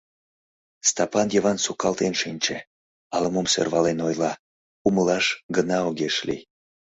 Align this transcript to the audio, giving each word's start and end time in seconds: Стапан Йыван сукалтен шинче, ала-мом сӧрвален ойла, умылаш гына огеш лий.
Стапан 0.89 1.27
Йыван 1.33 1.57
сукалтен 1.65 2.13
шинче, 2.21 2.57
ала-мом 3.15 3.47
сӧрвален 3.53 3.99
ойла, 4.07 4.33
умылаш 4.87 5.25
гына 5.55 5.77
огеш 5.89 6.15
лий. 6.27 6.41